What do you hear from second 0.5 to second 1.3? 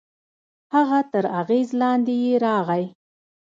هغه تر